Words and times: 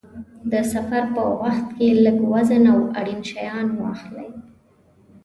د 0.51 0.53
سفر 0.73 1.03
په 1.15 1.21
وخت 1.41 1.67
کې 1.77 1.87
لږ 2.03 2.17
وزن 2.33 2.63
او 2.73 2.79
اړین 2.99 3.21
شیان 3.29 3.67
واخلئ. 3.79 4.29